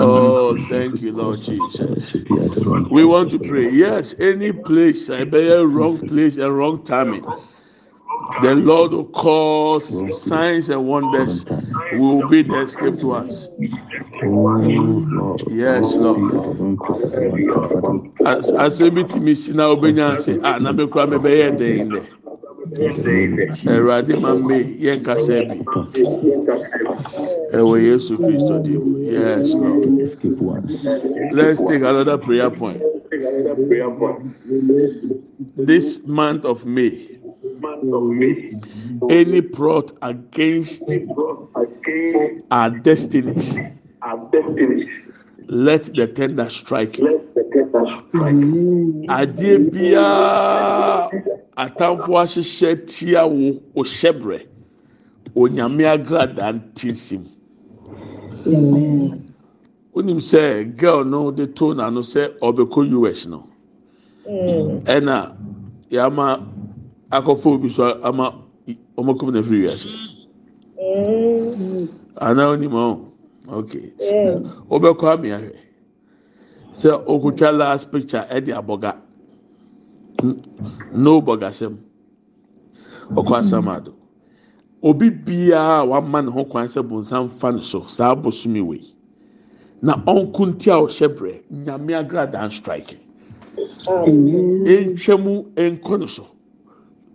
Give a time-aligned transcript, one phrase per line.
[0.00, 2.16] Oh, thank you, Lord Jesus.
[2.90, 3.68] We want to pray.
[3.68, 7.24] Yes, any place, I be a wrong place and wrong timing.
[8.42, 11.44] The Lord will cause signs and wonders
[11.90, 13.48] will be the escape to us.
[15.48, 16.20] Yes, Lord.
[18.24, 21.30] As as ebi ti mi si na obenya se ah na me kura me bɛ
[21.40, 22.02] yɛ den dɛ.
[23.66, 25.64] Ɛwurade ma me yɛ nkasa bi.
[27.52, 28.98] Ɛwɔ Yesu Kristo di mu.
[28.98, 29.86] Yes, Lord.
[31.32, 32.82] Let's take another prayer point.
[35.56, 37.08] This month of May.
[39.10, 40.82] Any plot against
[42.50, 43.56] our destinies,
[45.48, 46.98] let the tender strike.
[49.08, 51.10] Adeɛ biara
[51.56, 54.46] atamfo ahyehyɛ tia wo o hyɛbrɛ
[55.34, 57.24] onyame agrada ntinsim.
[59.94, 63.44] Wonim sɛ girl no de to n'ano sɛ ɔbɛkɔ US no.
[64.84, 65.34] Ɛna
[65.90, 66.46] yama
[67.10, 68.34] akɔfo obi so ama
[68.96, 69.88] wɔn kɔm na firi wiase.
[72.20, 73.04] Ana onim ɔn?
[73.50, 73.92] Okay
[74.70, 75.52] wobɛkɔ ami ahwɛ
[76.74, 78.96] sɛ okutwa last picture ɛde abɔga
[80.92, 81.76] no bɔgasɛm
[83.16, 83.92] ɔkɔ asamado
[84.82, 88.94] obi biara a wama ne ho kwan sɛ bonsam fa ne so saa bosomi wei.
[89.82, 92.98] Na ɔnko nti a ɔhyɛ brɛ nyame agradan strike.
[93.86, 96.26] Ntwa mu nkɔ ne so.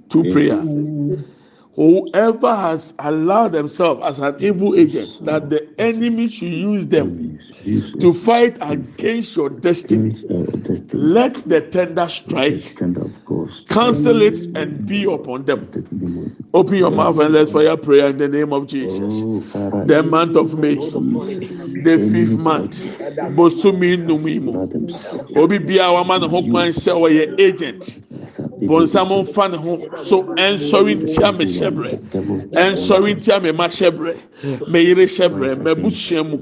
[0.09, 0.67] Two prayers.
[1.75, 7.39] Whoever has allowed themselves as an evil agent, that the enemy should use them
[7.99, 10.13] to fight against your destiny,
[10.93, 15.67] let the tender strike, of course cancel it, and be upon them.
[16.53, 18.99] Open your mouth and let's fire prayer in the name of Jesus.
[19.87, 22.77] The month of May, the fifth month,
[23.35, 28.01] Bosumi Numimu, Obi Bia Waman Hokman Sewaye agent.
[28.67, 29.81] Bɔnsam nfa ne ho.
[29.97, 31.99] So ɛnsɔre ntia me hyɛbrɛ
[32.51, 34.15] ɛnsɔre ntia me ma hyɛbrɛ
[34.67, 36.37] me yere hyɛbrɛ mɛbusua mu.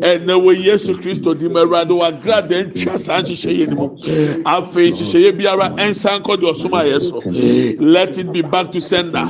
[0.00, 3.88] Ɛnna wɔ yesu kristo di ma awurade wa grada ntwa saa nhyehyɛ yɛ ne mu.
[4.44, 7.20] Afei nhyehyɛ yɛ biara ɛnsan kɔ de ɔsom ayɛ so.
[7.80, 9.24] Let it be back to sender.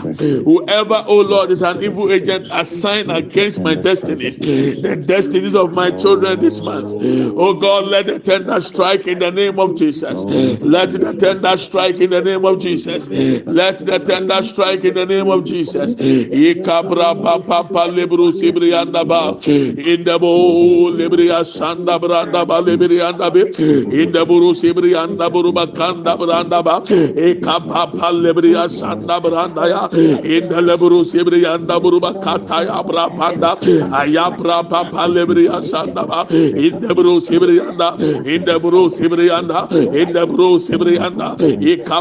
[0.44, 4.30] Whoever oh lord is an evil agent assigned against my destiny.
[4.30, 6.88] The destinies of my children this month.
[7.36, 10.18] Oh god let the tender strike in the name of jesus.
[10.62, 13.08] Let the tender strike in the name of Jesus.
[13.08, 15.94] Let the tender strike in the name of Jesus.
[15.94, 16.70] In the.
[23.90, 26.16] In the buru sibrianda buru bakanda
[29.68, 29.88] ya.
[29.92, 30.70] In the
[32.86, 33.56] bra panda.
[34.00, 36.26] Ayabra papa libria sanda ba.
[36.30, 37.98] In the buru sibrianda.
[38.26, 39.70] In the buru sibrianda.
[39.72, 41.36] In the buru sibrianda.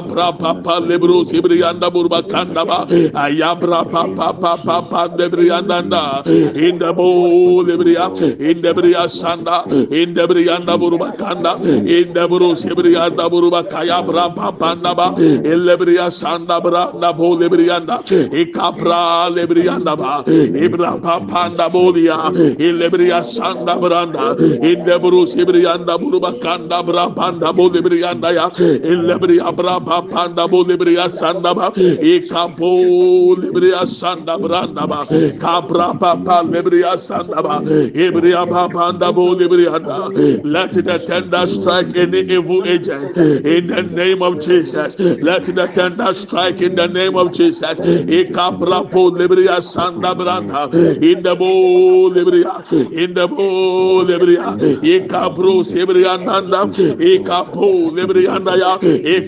[0.10, 2.88] Ayabra papa lebro sibriyanda burba kandaba.
[3.14, 6.24] Ayabra papa papa pandebriyanda.
[6.56, 8.12] İndebo lebriya.
[8.40, 9.66] İndebriya sanda.
[9.92, 11.60] İndebriyanda burba kanda.
[11.60, 15.16] in de buru İndebro sibriyanda burba kayabra papandaba.
[15.20, 18.04] Elebriya sanda branda bo lebriyanda.
[18.42, 20.24] İkapra lebriyanda ba.
[20.66, 22.32] İbra papanda bolia.
[22.60, 24.36] İlebriya sanda branda.
[24.68, 28.52] İndebro sibriyanda burba kanda bra panda bo lebriyanda ya.
[28.60, 31.74] İlebriya bra panda bo libria sanda ba.
[31.78, 35.06] E kapo libria sanda branda ba.
[35.44, 37.62] Kabra papa libria sanda ba.
[38.06, 39.80] Ebria panda bo libria
[40.44, 44.98] let the tender strike any evil agent in the name of Jesus.
[45.00, 47.80] Let the tender strike in the name of Jesus.
[47.80, 50.72] E kabra po libria sanda branda.
[51.02, 52.54] In the bo libria.
[52.92, 54.58] In the bo libria.
[54.84, 56.68] E kabro sebria nanda.
[57.02, 58.78] E kapo libria ya.
[58.82, 59.22] E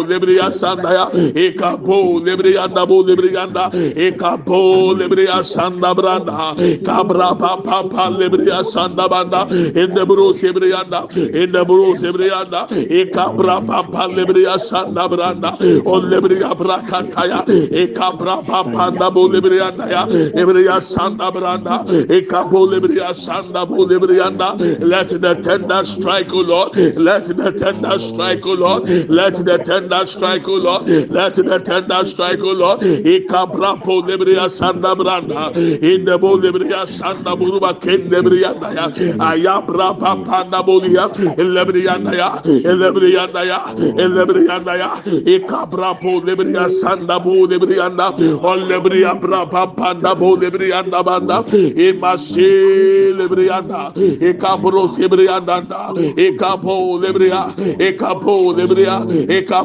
[0.00, 1.06] libria sanda ya
[1.44, 3.64] ekapo lebrianda bo lebrianda
[4.06, 6.54] ekapo lebria sanda branda
[6.88, 9.46] kabra papa pa lebria sanda banda
[9.94, 11.00] the bro sebrianda
[11.42, 12.68] in the bro sebrianda
[13.00, 15.52] ekabra papa lebria sanda branda
[15.86, 17.44] on lebria brakataya
[17.84, 20.02] ekabra papa da bo lebrianda ya
[20.42, 21.84] ebria sanda branda
[22.18, 24.58] ekapo lebria sanda bo lebrianda.
[24.80, 26.76] Let the tender strike o lord.
[26.76, 28.88] Let the tender strike o lord.
[29.08, 30.88] Let the tender tender strike, O Lord.
[30.88, 32.80] Let the tender strike, O Lord.
[32.80, 35.54] Ikabra po lebria sanda branda.
[35.82, 38.88] In the bo lebria sanda buruba ken lebria ya.
[39.18, 41.08] Ayabra panda bolia.
[41.36, 42.40] Lebria ya.
[42.42, 43.74] Lebria ya.
[43.74, 45.02] Lebria ya.
[45.04, 48.12] Ikabra po lebria sanda bo lebria anda.
[48.12, 51.42] O lebria bra panda bo lebria anda banda.
[51.44, 53.92] Imasi lebria anda.
[53.96, 55.92] Ikabro lebria anda.
[56.16, 57.52] Ikapo lebria.
[57.78, 59.02] Ekapo lebria.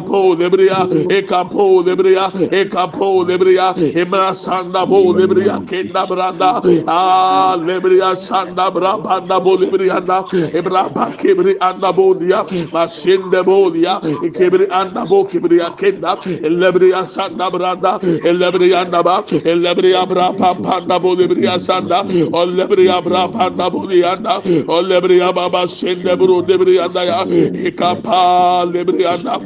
[0.07, 0.87] Ekapo lebria.
[1.09, 2.31] Ekapo lebria.
[2.31, 3.73] Ekapo lebria.
[3.93, 6.61] Emra sanda bo lebria kenda branda.
[6.87, 10.23] Ah lebria sanda bra banda bo lebria anda.
[10.53, 12.43] Ebra ba kebri anda bo dia.
[12.71, 13.99] Masinde bo dia.
[14.01, 16.17] Kebri anda bo kebri kenda.
[16.43, 17.99] Lebria sanda branda.
[18.01, 19.23] Lebria anda ba.
[19.27, 22.01] Lebria bra pa panda bo lebria sanda.
[22.31, 24.41] O lebria bra panda bo dia anda.
[24.67, 27.25] O lebria baba sinde bro lebria anda ya.
[27.25, 29.39] Ikapa lebria anda.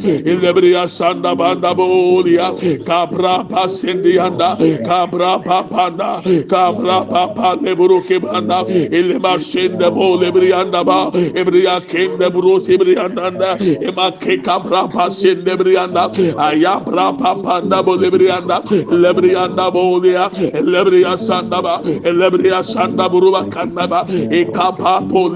[0.52, 10.18] Lebriya Sanda Banda Bolia, Cabra Pasendianda, Cabra Papanda, Cabra Papa Leburuke Banda, Elema Shende Bo
[10.18, 17.98] Lebrianda Ba, Ebria Kim de Brus Ebrianda, Ema Ke Cabra Pasende Brianda, Ayabra Papanda Bo
[17.98, 25.30] Lebrianda, Lebrianda Bolia, Lebriya Sanda Ba, Lebriya Sanda Buruba Kandaba, Ekapa Po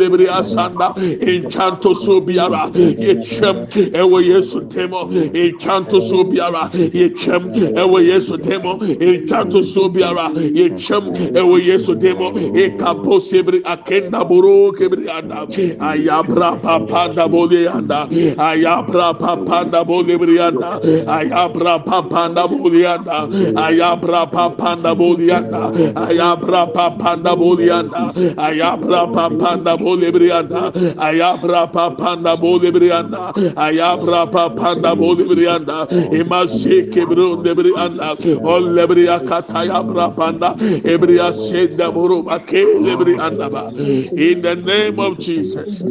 [0.44, 6.70] Sanda, Enchanto Subiara, Echem, Ewe Yesu Temo, Enchanto so biara.
[6.92, 8.80] Yechem ewe Yesu temo.
[8.80, 10.30] Enchanto so biara.
[10.34, 12.32] Yechem ewe Yesu temo.
[12.56, 15.46] Ekapo sebri akenda buru kebri anda.
[15.80, 18.08] Ayabra papanda boli anda.
[18.38, 20.80] Ayabra papanda boli brianda.
[21.06, 23.30] Ayabra papanda boli anda.
[23.56, 25.72] Ayabra papanda boli anda.
[25.96, 28.12] Ayabra papanda boli anda.
[28.38, 30.72] Ayabra papanda boli brianda.
[30.98, 33.34] Ayabra papanda boli brianda.
[33.56, 42.24] Ayabra papanda bolibri anda imashi kebru debri anda olebri akata ya brapanda ebri asheda buru
[42.30, 43.72] akelebri anda ba.
[44.16, 45.82] In the name of Jesus.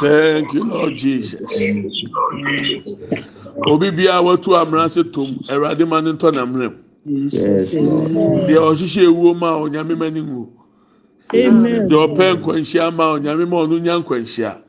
[0.00, 1.40] Thank you Lord Jesus.
[3.66, 6.72] Obi bia watu amranse tum erade ma ne ntɔ na mmerɛ
[8.46, 10.48] deɛ ɔhyehyɛ ewuo ma onyame ma ne ngu
[11.32, 14.63] deɛ ɔpɛ nkwanhyia ma onyame ma ɔno nya nkwanhyia.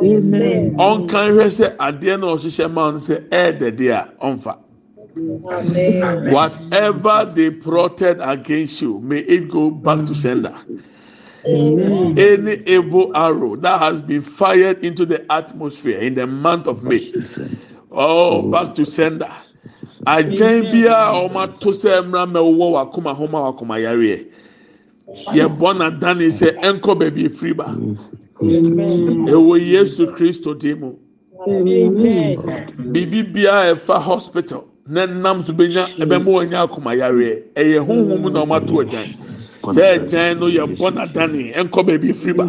[0.00, 4.56] Ɔnka nhwɛ sɛ adeɛ na ɔhyehyɛ ma ɔno sɛ ɛɛdɛde a ɔmfa.
[6.32, 10.54] Whatever they plotted against you, may it go back to sender.
[11.44, 17.12] Any evil arrow that has been fired into the atmosphere in the month of May,
[17.90, 19.30] oh, back to sender.
[20.06, 24.26] Agyan bi a wɔn ato sɛ mmara ma ɛwɔ wakoma homa wakoma yareɛ.
[25.34, 27.74] Yɛbɔ n'adane sɛ ɛnkɔ baabi efiri ba.
[28.40, 30.92] Ɛwɔ Yesu Kristo dim mu.
[32.92, 37.42] Biribi biara ɛfa hospital na nam so benya ɛbɛma wɔn nya akoma yareɛ.
[37.54, 39.06] Ɛyɛ huhum na wɔn ato agyan.
[39.62, 42.44] Sɛ agyan no yɛbɔ n'adane ɛnkɔ baabi efiri ba.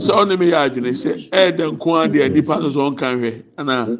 [0.00, 3.98] Sɛ ɔne mi yɛ adwene sɛ ɛɛdɛ nko adeɛ nipa nso ɔnka hwɛ ana.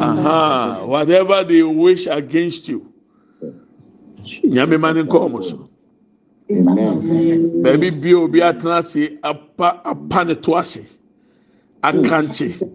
[0.00, 2.86] Aha, whatever they wish against you.
[4.44, 5.69] Nyame ma ne nkɔɔ mo so.
[6.50, 10.84] Baabi bia obi atena ase apa apa ne to ase.
[11.82, 12.68] Akankye.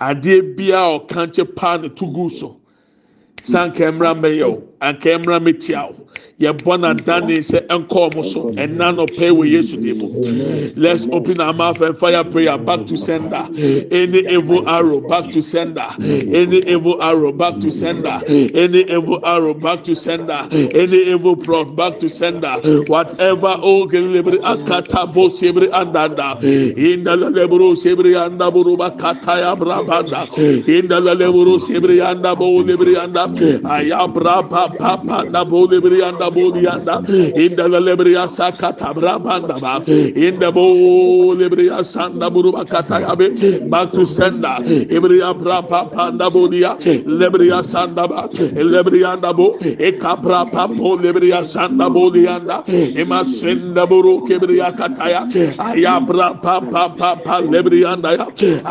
[0.00, 2.56] Adeɛ bia a ɔkankye pa ne to gu so.
[3.42, 6.08] Sanka mmra mbɛyɛ o, anka mmra mbɛtia o.
[6.42, 10.08] Yɛbɔ n'adane sɛ ɛnkɔɔ mo so, ɛna nɔpɛ wɔ Yesu dim mu.
[10.76, 13.46] Let's open our mouth and fire prayer back to sender.
[13.90, 15.86] Any evil arrow back to sender.
[16.00, 18.20] Any evil arrow back to sender.
[18.26, 20.48] Any evil arrow back to sender.
[20.50, 22.54] Any evil plot back to sender.
[22.86, 26.40] Whatever oh gelibri akata bo sebri andanda.
[26.74, 30.26] Inda lebro sebri anda buruba kataya brabanda.
[30.66, 33.28] Inda lebro sebri anda bo lebri anda.
[33.28, 36.96] Ayabra pa pa pa na bo lebri anda bolianda
[37.36, 44.56] in the lebria sakata brabanda ba in the bolebria sanda buruba katayabe back to senda
[44.96, 51.88] ebria brapa panda bolia lebria sanda ba lebria anda bo e kapra papo lebria sanda
[51.90, 55.22] bolianda e masenda buru kebria kataya
[55.58, 58.26] ayabra papa papa lebria anda ya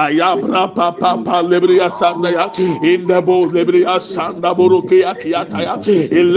[0.06, 2.46] ayabra papa papa lebria sanda ya
[2.84, 5.76] in the bolebria sanda buru kia kia taya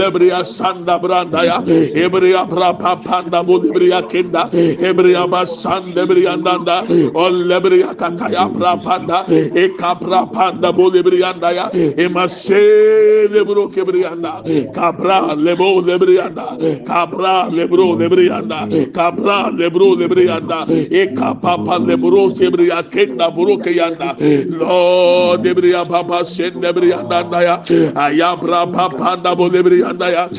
[0.01, 1.57] lebria sanda bra branda ya
[2.03, 6.83] ebriya prapa panda bulibriya kenda ebriya basan lebriya danda
[7.15, 14.41] ol lebriya kataya prapanda e kapra panda bulibriya da ya e masse lebro kebriya da
[14.73, 22.29] kapra lebo lebriya da kapra lebro lebriya da kapra lebro lebriya da e kapapa lebro
[22.29, 24.15] sebriya kenda buruke yanda
[24.59, 27.55] lord ebriya papa sen lebriya da ya
[27.95, 30.29] ayabra papa da bu bulibriya da ya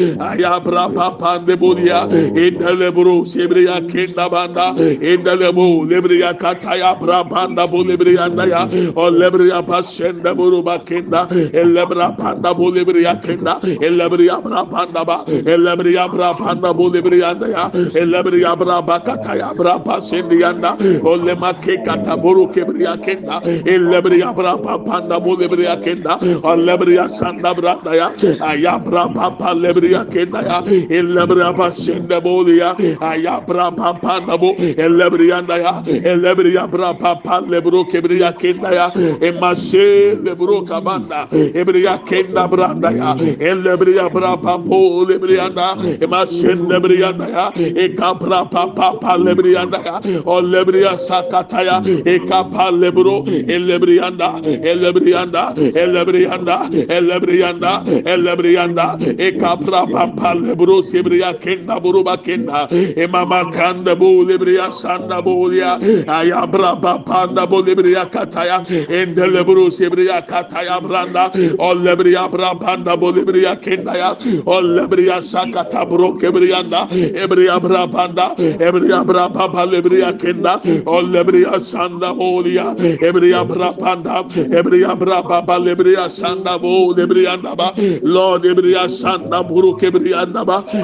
[0.56, 2.06] kapra papande bodia
[2.44, 8.62] indele bro sebriya kenda banda indele bo lebriya kataya prapanda bo lebriya daya
[8.96, 16.74] o lebriya pasende bro bakenda elebra panda bo lebriya kenda elebriya prapanda ba elebriya prapanda
[16.76, 23.40] bo lebriya daya elebriya braba kataya braba sendi yanda o lema ke kataburu kebriya kenda
[23.74, 28.08] elebriya braba panda bo lebriya kenda o lebriya sanda branda ya
[28.50, 30.58] ayabra papa lebriya kenda ya
[30.98, 32.70] elebra basende bolia
[33.10, 34.50] aya bra pampa nabo
[34.84, 35.72] elebri anda ya
[36.12, 38.86] elebri ya bra pampa lebro kebri ya kenda ya
[39.28, 41.20] emashe lebro kabanda
[41.60, 43.10] ebri ya kenda branda ya
[43.50, 45.68] elebri ya bra pampo lebri anda
[46.06, 47.44] emashe lebri anda ya
[47.84, 51.76] ekapra pampa pa lebri anda ya o lebri ya sakata ya
[52.14, 53.16] ekapa lebro
[53.56, 54.28] elebri anda
[54.72, 55.44] elebri anda
[55.82, 56.56] elebri anda
[56.96, 57.72] elebri anda
[58.14, 58.86] elebri anda
[59.28, 62.68] ekapra pampa lebro sebriya kenda buruba kenda.
[62.96, 68.64] Emama kanda bu lebriya sanda bu ya ayabra panda bu lebriya kataya.
[68.88, 71.30] Ende lebro sebriya kataya branda.
[71.58, 74.10] O lebriya bra panda bu lebriya kenda ya
[74.46, 76.88] o lebriya sakata bro kebriyanda
[77.22, 78.34] ebriya bra panda.
[78.38, 80.60] Ebriya bra papa lebriya kenda.
[80.86, 84.24] O lebriya sanda bu ya ebriya bra panda.
[84.34, 87.72] Ebriya bra papa lebriya sanda bu lebriya ba.
[88.02, 90.25] Lord ebriya sanda buru kebriya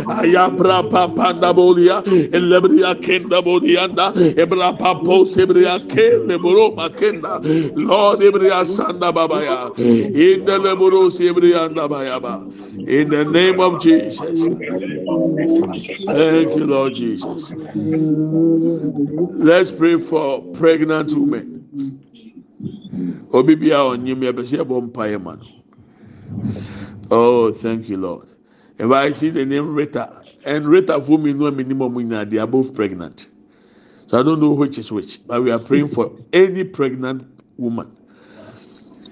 [0.07, 0.83] ayabra
[2.33, 5.79] elebria kenda bodianda ebra papo sebria
[6.77, 7.41] makenda
[7.77, 9.13] lord ebria anda
[11.89, 12.41] baya ba
[12.87, 14.49] in the name of jesus.
[16.07, 17.53] Thank you lord jesus.
[19.39, 21.65] Let's pray for pregnant women.
[27.11, 28.32] Oh thank you lord
[28.83, 30.23] if i see the name rita.
[30.45, 33.29] And rita for me no minimum they are both pregnant.
[34.09, 37.23] So i don't know which is which but we are praying for any pregnant
[37.57, 37.97] woman.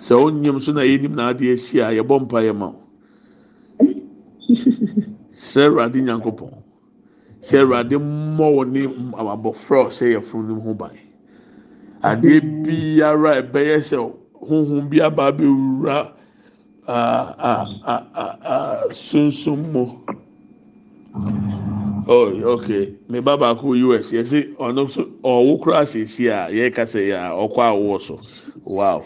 [0.00, 2.83] Sɛ onyim so na yɛnim na ade esi a yɛbɔ mpaeɛ ma o.
[5.31, 6.55] Sɛ ɛwurade nyankopɔn
[7.41, 10.97] sɛ ɛwurade mmɔ wɔ ne abɔfra a ɔsɛ yɛ funu ne ho ban.
[12.03, 14.12] Adeɛ biara ɛbɛyɛ sɛ
[14.49, 16.12] honhom bi aba abɛwura
[18.90, 19.85] sunsun mu
[22.09, 22.28] oh
[22.59, 22.94] okay.
[23.09, 27.30] Me ba baako us yɛsi ɔno nso ɔwɔ kura asiesie a yɛka sɛ yɛ a
[27.47, 28.18] ɔkɔ awoɔ so
[28.64, 29.00] wow.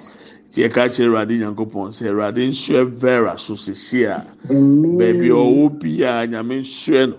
[0.55, 6.61] Yɛka kyerɛ awurade nyankopɔn sɛ awurade nsuo vera so siesie a beebi ɔwɔ biara nyame
[6.63, 7.17] nsuo no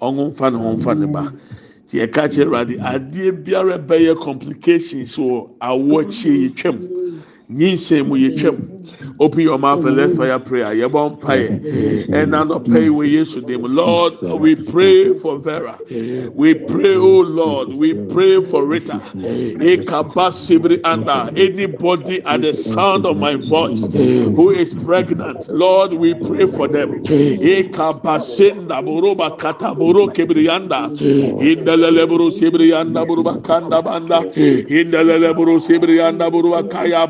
[0.00, 1.32] ɔmo nfa ne ho nfa ne ba
[1.92, 6.88] yɛka kyerɛ awurade adeɛ biara bɛyɛ complications wɔ awoɔ akyie yɛ twam
[7.50, 8.56] nyinsɛn mu yɛ twam
[9.18, 10.66] open your mouth and let's fire prayer.
[10.66, 15.78] Yɛbɔ mpaeɛ ɛna nɔpɛ yi wɔ yesu dim lord we pray for vera.
[16.34, 19.00] We pray oh lord we pray for rita.
[21.36, 23.88] Anybody at the sound of my voice
[24.34, 27.00] who is pregnant lord we pray for them.
[27.02, 30.90] Ekaba senda buruba kataburu kibriyanda
[31.40, 34.20] indalele buru buruba kanda banda.
[36.30, 37.06] Buruba kaya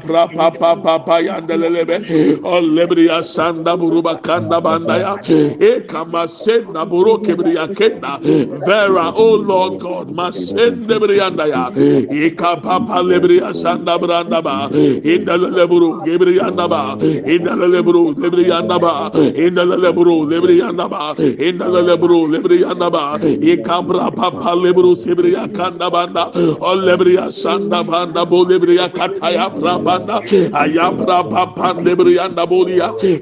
[1.60, 5.16] yandelelebe olebriya sanda buruba kanda banda ya
[5.60, 8.18] e kama senda buru kibriya kenda.
[8.66, 11.70] Vera oh lord god masende briyanda ya
[12.10, 19.10] e kapa pa lebriya sanda branda ba indalele buru kibriyanda ba indalele buru lebriyanda ba
[19.14, 25.90] indalele buru lebriyanda ba indalele buru lebriyanda ba e kabra pa pa lebru sibriya kanda
[25.90, 26.30] banda.
[26.60, 30.20] Olebriya sanda banda bo lebriya kataya brabanda
[30.52, 32.46] ayabra papa pande brianda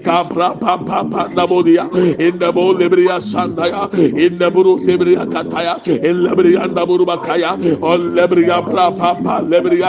[0.04, 1.88] kapra pa pa panda bolia
[3.20, 3.90] sandaya.
[3.96, 5.80] İn buru lebria kataya.
[5.86, 8.90] İn lebrianda buruba kaya on lebria pra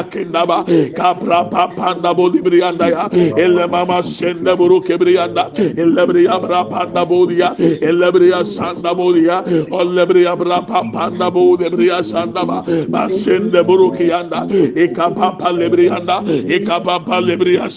[0.09, 0.65] kendaba
[0.95, 3.67] kapra pa panda boli brianda ya in le
[4.57, 10.83] buru kebrianda in lebria pra panda bolia in lebria sanda bolia on lebria pra pa
[10.93, 11.31] panda
[13.67, 14.47] buru kianda
[14.83, 16.21] ikapa pa lebrianda
[16.55, 17.69] ikapa pa lebria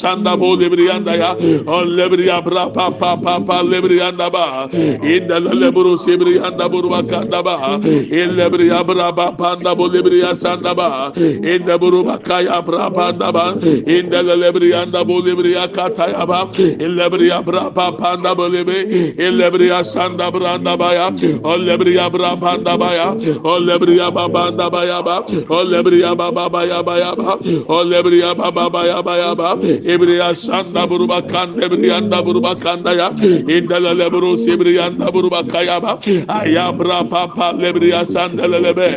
[0.53, 1.31] ko oh, lebri anda ya
[1.67, 6.69] on lebri abra pa pa pa pa lebri anda ba in da lebru sebri anda
[6.69, 11.79] buru bakanda ba in lebri abra ba pa anda bo lebri asanda ba in da
[11.79, 16.41] buru bakaya abra pa anda ba in da lebri anda bo lebri akata ya ba
[16.59, 21.07] in lebri abra pa pa anda bo lebri in lebri asanda bra anda ba ya
[21.09, 25.01] on oh, lebri abra pa anda ba ya on oh, lebri ababa anda ba ya
[25.03, 25.17] ba
[25.49, 27.39] on lebri ababa ba ya ba ya ba
[27.77, 32.93] on lebri ababa ba ya ba ya ba ebriya sanda buruba kanda ebriyanda buruba kanda
[33.01, 33.09] ya.
[33.57, 35.99] İndala lebru sibriyanda buruba kaya ba.
[36.29, 38.89] Ayabra papa lebriya sanda lebe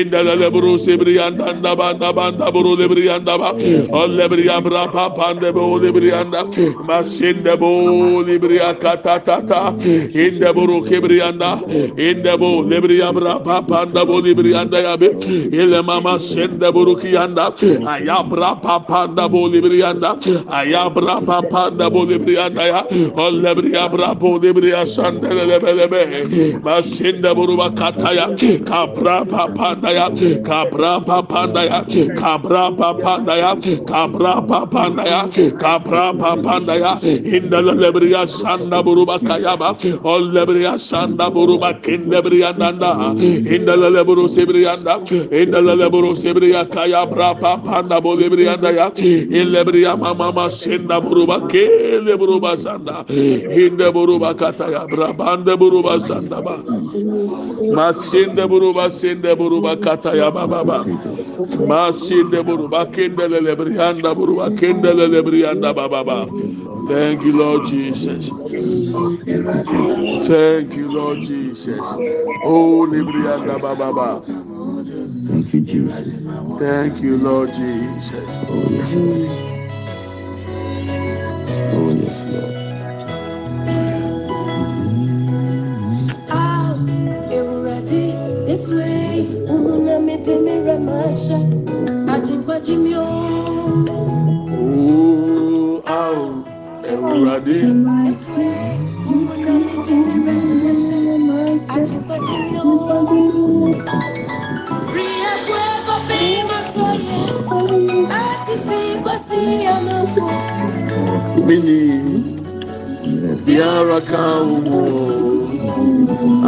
[0.00, 3.50] indala lebru sibriyanda anda banda banda buru lebriyanda ba.
[3.98, 6.40] O lebriya bra papa ande bo lebriyanda.
[6.88, 7.70] Masinde bo
[8.26, 9.60] lebriya kata tata
[10.24, 11.50] inde buru kibriyanda.
[12.08, 15.08] İnde bo lebriya bra papa anda bo lebriyanda ya be.
[15.52, 17.54] İle mama sinde buru kiyanda.
[17.86, 20.18] Ayabra papa anda bo lebriyanda.
[20.50, 22.80] Ayabra Yabra papanda bolebriyanda ya.
[23.16, 26.02] Olebriya brabo lebriya sandelebelebe.
[26.64, 28.26] Masinda buruba kataya.
[28.64, 30.06] Kabra papanda ya.
[30.48, 31.80] Kabra papanda ya.
[32.20, 33.52] Kabra papanda ya.
[33.90, 35.20] Kabra papanda ya.
[35.62, 36.92] Kabra papanda ya.
[37.36, 39.76] İndelebriya sanda buruba kayaba.
[40.04, 43.12] Olebriya sanda buruba kindebriyanda.
[43.54, 45.00] İndeleburu sebriyanda.
[45.40, 48.92] İndeleburu sebriya kaya brapa panda bolebriyanda ya.
[48.96, 56.56] İlebriya mamamas senda buruba kele buruba sanda hinde buruba kataya brabande buruba sanda ba.
[57.76, 60.78] Masinde buruba sinde buruba kataya baba ba.
[61.70, 66.18] Masinde buruba kendele lebriyanda buruba kendele lebriyanda baba ba.
[66.88, 68.30] Thank you lord jesus.
[70.28, 71.80] Thank you lord jesus.
[72.44, 74.22] Oh lebriyanda baba ba.
[75.28, 76.12] Thank you, Jesus.
[76.58, 78.24] Thank you, Lord Jesus.
[78.50, 79.61] Oh, yeah.
[88.62, 91.38] This way, umuna mi de mi rẹ máa ṣe,
[92.14, 93.08] àjìgbájí mi ó.
[94.58, 96.22] oh ao
[96.90, 97.58] ewurade
[98.06, 98.78] This way,
[99.10, 100.98] umuna mi de mi rẹ máa ṣe,
[101.74, 102.72] àjìgbájí mi ó.
[104.94, 107.18] Rí ẹgbẹ́ kọfí máa tó yẹ,
[108.12, 108.78] láti fi
[109.26, 109.40] sí
[109.74, 110.34] àná fún.
[111.46, 111.80] mini
[113.44, 114.80] biara ka mu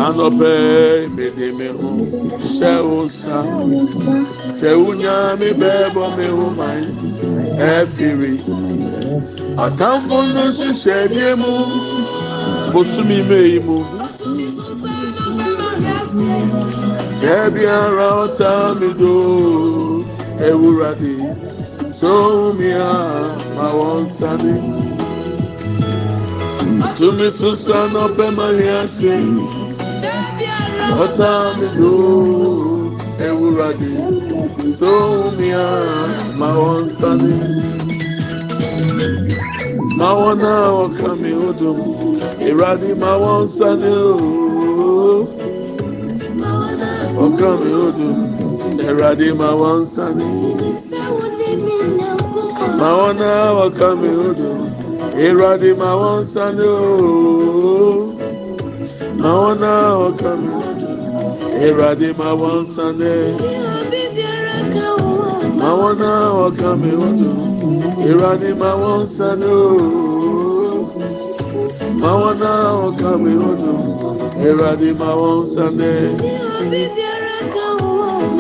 [0.04, 0.50] anɔpɛ
[1.16, 1.88] mede me ho
[2.58, 3.38] hyɛ wo nsa
[4.58, 6.82] sɛ wonya me bɛɛbɔ me ho man
[7.72, 8.34] ɛfiri
[9.64, 11.52] atamfo no nhyehyɛdeɛ mu
[12.72, 13.78] bosome mei mu.
[17.22, 20.04] Da biara ɔta me do
[20.48, 21.14] ewurade
[21.98, 22.94] so mi a
[23.56, 24.83] ma wɔn nsane
[26.96, 29.14] tumi soso n'ọbẹ mari ase.
[31.02, 31.92] Ọta mi do
[33.26, 33.92] ewurade
[34.80, 34.92] tó
[35.38, 35.66] mi a
[36.38, 37.34] ma wọn nsani
[39.98, 41.78] ma wọn náà ọkà mi ó dùn
[42.46, 45.26] ewurade ma wọn nsani ooo
[47.24, 48.16] ọkà mi ó dùn
[48.88, 50.28] ewurade ma wọn nsani
[52.80, 54.63] ma wọn náà ọkà mi ó dùn.
[55.22, 56.20] Ìrọ̀dì ma wọ́n
[56.70, 58.14] ooo.
[59.20, 59.62] Ma wọn
[60.00, 60.50] wọ ká mi
[61.66, 63.14] ìrọ̀dì ma wọ́n sáré.
[65.60, 66.02] Ma wọn
[66.38, 67.30] wọ ká mi odò,
[68.08, 69.02] ìrọ̀dì ma wọ́n
[69.54, 69.78] ooo.
[72.00, 72.42] Ma wọn
[72.80, 73.72] wọ ká mi odò,
[74.48, 75.94] ìrọ̀dì ma wọ́n sáré.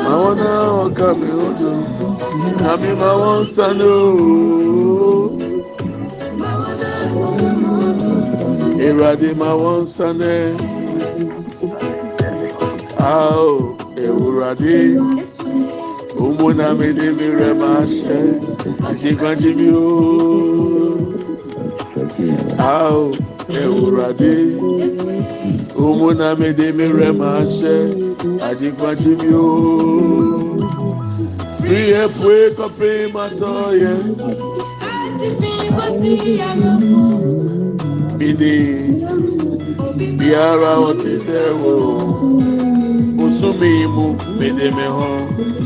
[0.04, 0.40] Ma wọn
[0.76, 1.70] wọ ká mi odò,
[2.60, 3.40] kàmi ma wọ́n
[3.92, 4.93] ooo.
[8.86, 10.36] Ewurade ma wọn sanẹ.
[12.98, 14.76] Ao Ewurade,
[16.22, 18.18] òmu na mi ni mi rẹ̀ máa ṣẹ,
[18.88, 19.74] àjẹgbàjẹ mi o.
[22.74, 23.00] Ao
[23.62, 24.34] Ewurade,
[25.84, 26.08] òmu
[26.58, 27.76] ni mi rẹ̀ máa ṣẹ,
[28.48, 29.36] àjẹgbàjẹ mi o.
[31.62, 33.94] Fi ẹ̀fọ́ ẹ̀kọ́ pé màtọ́ fi
[35.98, 36.12] sí.
[38.24, 38.56] midi
[40.18, 41.74] biara ɔte sɛ wo
[43.16, 44.06] bosome mu
[44.38, 45.08] mede me ho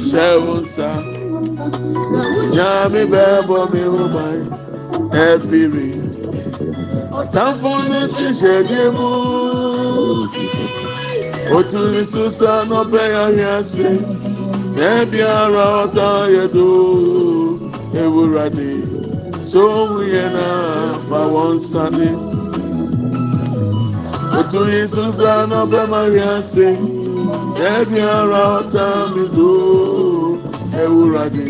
[0.08, 0.90] hyɛ wo nsa
[2.54, 4.38] nyame bɛbɔ me ho man
[5.26, 5.90] ɛfiri
[7.20, 9.08] ɔtamfo ne hyehyɛdeɛ mu
[11.56, 13.88] otumi so sa na ɔbɛyɛ ahwease
[14.76, 16.66] na biara ɔta yɛ do
[18.02, 18.70] ewurade
[19.50, 20.46] so ohun yɛ na
[21.08, 22.37] ma wɔn nsa
[24.38, 24.60] otu
[25.50, 26.68] náà bẹ́ẹ̀ máa rí àṣẹ
[27.74, 29.52] ẹbí ara ọ̀tá mi dò.
[30.82, 31.46] Ewúrà dé.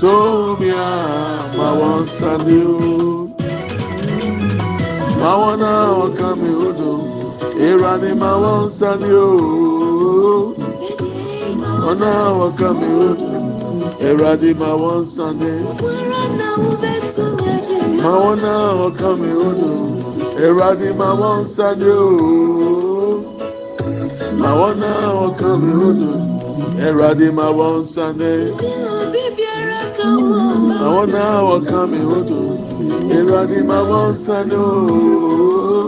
[0.00, 0.90] So ohun mi à
[1.56, 3.28] ma wọn sani o.
[5.20, 7.00] Ma wọn náà ọkàn mi ò dùn.
[7.68, 9.30] Ìrà ni ma wọn sani o.
[11.84, 13.44] Wọn náà ọkàn mi ò dùn.
[14.08, 15.52] Ìrà ni ma wọn sani
[18.02, 20.03] ma wọn náà ọkàn mi ò dùn
[20.42, 23.22] Ewurade ma wɔn nsa ooo.
[24.40, 26.10] Ma wɔn a wɔka mi ho do.
[26.86, 28.06] Ewurade ma wɔn nsa.
[30.80, 32.40] Ma wɔn a wɔka mi ho do.
[33.16, 35.82] Ewurade ma wɔn nsa de ooo.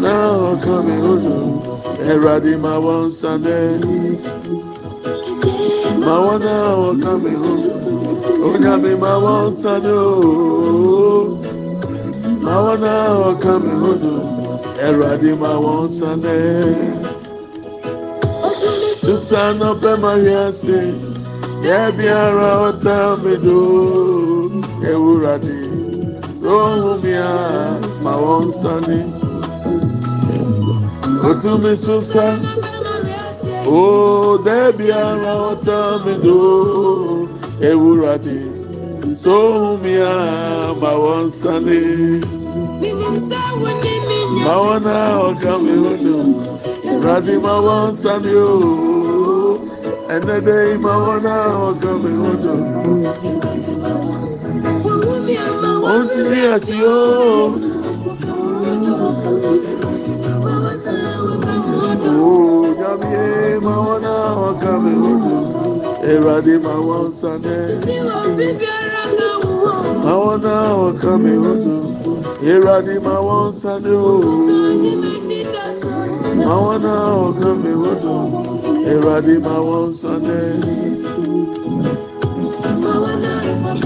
[0.00, 1.34] Na wɔka mi ho do.
[2.10, 3.58] Ewurade ma wɔn nsa de.
[6.04, 7.70] Ma wɔn a wɔka mi ho do.
[8.48, 11.07] Onyame ma wɔn nsa ooo
[12.48, 14.12] ma wɔn a wɔka me ho do
[14.86, 16.36] ɛwurade ma wɔn nsane
[19.00, 20.78] sisa n'ɔbɛ ma hwɛ ase
[21.66, 23.58] yɛbiara ɔta me do
[24.90, 25.56] ɛwurade
[26.54, 27.32] ohun mi a
[28.04, 28.98] ma wɔn nsane
[31.28, 32.26] otumi sisa
[33.76, 36.38] ooo dɛbiara ɔta me do
[37.68, 38.58] ɛwurade.
[39.22, 42.37] So me ama one sunny.
[44.44, 44.94] Mawana
[45.28, 46.14] ọ̀kàwé ọ̀nà,
[47.04, 49.52] Radi Mawa Nsàmì ooo,
[50.14, 51.34] ẹ̀nẹ́dẹ́ Mawana
[51.68, 52.52] ọ̀kàwé ọ̀nà.
[55.92, 57.46] Ó ti rí àti ooo.
[62.08, 63.26] Ooo, Yàmíye
[63.66, 64.14] Mawana
[64.48, 65.34] ọ̀kàwé ọ̀nà,
[66.24, 67.56] Radi Mawa Nsàmì.
[70.04, 70.54] Mawana
[70.86, 71.74] ọ̀kàwé ọ̀nà.
[72.42, 72.50] Wọ́n sani.
[72.52, 74.14] Ìrọ̀lẹ́ mà wọ́n sani o.
[76.52, 78.26] Àwọn náà ọ̀gá mi ò dùn.
[79.46, 80.40] Mà wọ́n sani.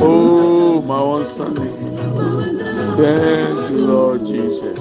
[0.05, 1.71] Oh, my one Sunday.
[2.97, 4.79] Thank you, Lord Jesus.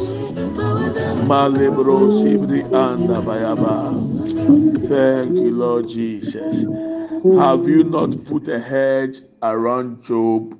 [1.27, 3.93] Malebro sibri anda bayaba.
[4.89, 6.65] Thank you, Lord Jesus.
[7.37, 10.55] Have you not put a hedge around Job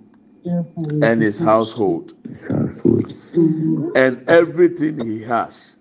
[1.02, 2.14] and his household
[3.96, 5.78] and everything he has?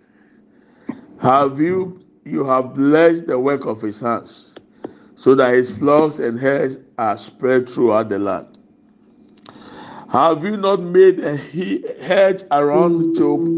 [1.20, 4.50] Have you you have blessed the work of his hands,
[5.16, 8.58] so that his flocks and herds are spread throughout the land?
[10.10, 13.52] Have you not made a he- hedge around Job,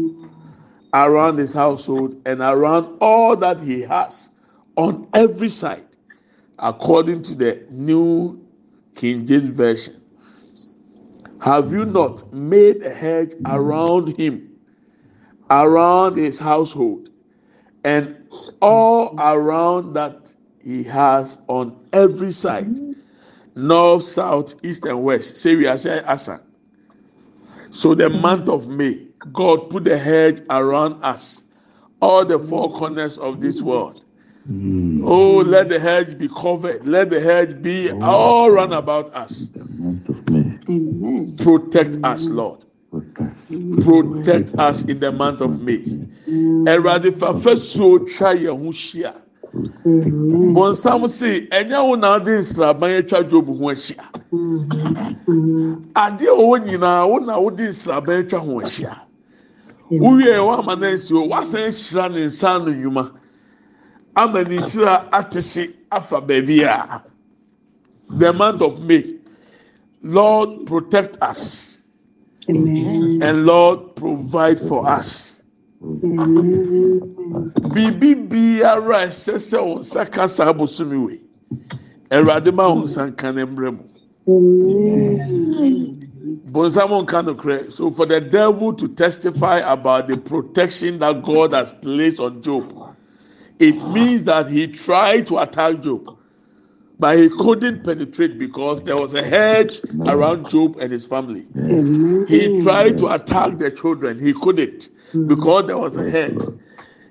[0.93, 4.31] around his household, and around all that he has
[4.77, 5.87] on every side,
[6.59, 8.45] according to the New
[8.95, 10.02] King James Version?
[11.43, 14.49] Have you not made a hedge around him,
[15.51, 17.09] around his household,
[17.83, 18.15] and
[18.61, 22.79] all around that he has on every side?
[23.55, 25.37] north, south, east, and west.
[25.37, 26.41] Say we are saying Asa.
[27.71, 31.43] So the month of May, God put a hedge around us,
[32.01, 34.01] all the four corners of this world.
[35.03, 36.85] Oh, let the hedge be covered.
[36.85, 39.49] Let the hedge be all round about us.
[41.37, 42.65] Protect us, Lord.
[43.83, 45.83] Protect us in the month of May.
[46.73, 49.11] Ẹ̀rọ̀dì fàfẹ́sùn ọ̀twa yẹn ho ṣíà.
[50.55, 54.03] Bọ̀nsam sè ẹ̀nyẹ́ wọn náà di nsiraban ẹ̀twa Job ho ẹ̀ṣíà.
[56.03, 58.93] Adeɛ a wɔwɔ nyinaa wọn náà wɔdi nsiraban ɛtwa ho ɛhyia.
[59.91, 63.11] Wúwìẹ̀ wọ́n ama náà nsi o, w'asan ahyira ne nsa ano nnwuma.
[64.15, 67.01] Ama ne nhyira ate se afa baabi a.
[68.09, 69.19] The month of May.
[70.03, 71.77] Lord protect us.
[72.49, 73.19] Amen.
[73.23, 75.41] and Lord provide for us.
[77.73, 81.19] biribi biara a ɛsɛ sɛ wɔn nsa ka saa abosomi wei
[82.09, 83.83] awurade ma wɔn nsa nka ne mmerɛ mu
[86.53, 91.51] bonsam nka no korɛ so for the devil to testify about the protection that god
[91.51, 92.95] has placed on job
[93.59, 96.17] it means that he tried to attack job
[97.03, 101.45] but he couldn't penetrate because there was a hedge around job and his family.
[102.29, 104.17] He tried to attack the children.
[104.17, 104.87] He couldn't
[105.27, 106.39] because there was a hedge.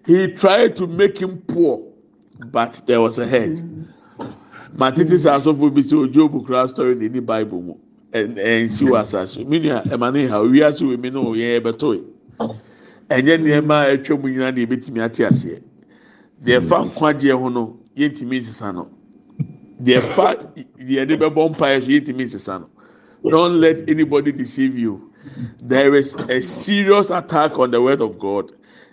[0.07, 1.87] He tried to make him poor
[2.47, 3.59] but there was a hedge.
[4.75, 7.75] Matete sɛ asɔfo bi sɛ ojobu kura story na ɛni bible mu.
[8.15, 11.95] Ɛn ɛnsi wɔ asase mi nua ɛma ne ha owiase wɔ mi no yɛn ɛbɛtɔ
[11.97, 12.05] yi
[13.11, 15.61] ɛnyɛ nneɛma atwa mu nyinaa na ebɛtumi ate aseɛ
[16.43, 18.89] deɛ fa nkwagyeɛ ho no yɛntumi nsesa no
[19.83, 20.37] deɛ fa
[20.79, 22.69] deɛ de bɛbɔ mpa ɛso yɛtumi nsesa no
[23.31, 25.13] don't let anybody deceive you
[25.61, 28.53] there is a serious attack on the word of God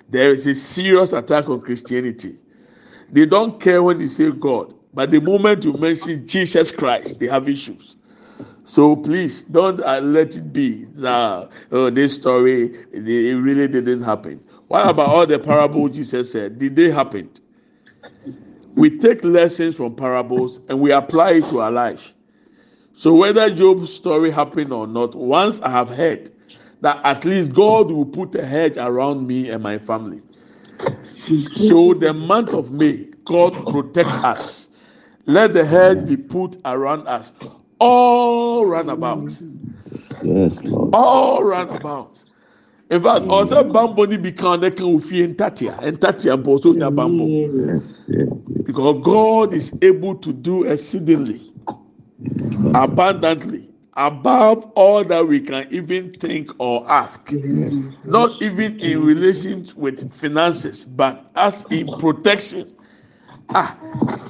[0.10, 2.38] there is a serious attack on Christianity
[3.12, 7.28] they don't care when you say God but the moment you mention Jesus Christ they
[7.28, 7.95] have issues.
[8.65, 14.43] So please don't uh, let it be that oh, this story it really didn't happen.
[14.67, 16.60] What about all the parables Jesus said?
[16.60, 17.30] Did they happen?
[18.75, 22.13] We take lessons from parables and we apply it to our life.
[22.93, 26.32] So whether Job's story happened or not, once I have heard
[26.82, 30.21] that at least God will put a hedge around me and my family.
[31.53, 34.69] So the month of May, God protect us.
[35.25, 37.32] Let the hedge be put around us
[37.79, 39.39] all round about.
[40.21, 40.89] Yes, Lord.
[40.93, 42.23] All round about.
[42.91, 46.89] In fact, also bamboo ni bi kan ne kan ofie ntatia, ntatia mpo so nya
[48.08, 48.10] yes.
[48.65, 51.39] Because God is able to do exceedingly,
[52.73, 57.32] abundantly, above all that we can even think or ask.
[58.06, 62.75] Not even in relation with finances, but as in protection.
[63.49, 63.78] Ah,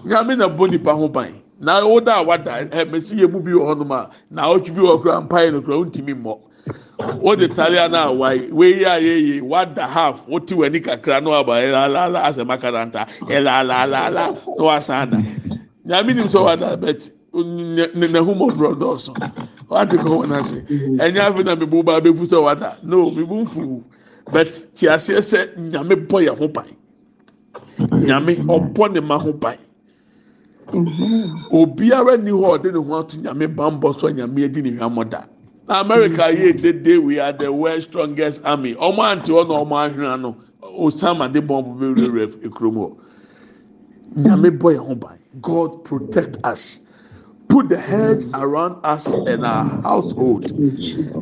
[0.03, 1.33] nyame na bɔ nipa ho ban.
[1.61, 4.75] Na wo da a wada ɛ mesi yɛ mu bi wɔ hɔnom a na ɔtwi
[4.75, 6.13] bi wɔ kura mpaeɛ no kura ntumi
[6.99, 7.21] mmɔ.
[7.21, 12.23] Wode talia na awai wei a yeye wada half wote w'ani kakra na waba ɛlaala
[12.23, 14.33] asɛ makaranta ɛlaalaala na
[14.63, 15.17] wasan da.
[15.85, 19.13] Nyame nim sɛ wada bɛt ne ne ho mɔborɔ dɔɔso.
[19.69, 20.61] Wate kɔ wɔn ase.
[20.97, 22.77] Ɛnyɛ afi na mebu ba abefu sɛ wada.
[22.83, 23.83] No mebu nfu.
[24.31, 26.65] But ti aseɛ sɛ nyame bɔ yɛn ho ban.
[27.79, 29.57] Nyame ɔbɔ ne ma ho ban.
[31.51, 35.23] obiara ni hɔ ɔde ne ho ato nyame bambɔ so nyame adi ne hwamɔ da
[35.69, 38.73] na america yɛ dede we are the world strongest army.
[38.75, 42.95] Ɔmo ante hɔ na ɔmo ahwena no osama de bɔmbu bɛwurawura ekurom hɔ
[44.17, 46.81] nyame bɔ yɛn ho ban god protect us.
[47.49, 50.51] Put the hedge around us and our household.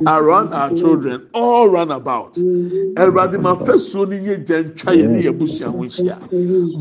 [0.06, 1.26] Around our children.
[1.34, 2.34] All round about.
[2.34, 6.20] Ɛwurade ma fɛsuo ni yɛ gya ntwa yɛn ne yɛ busua ho nhyia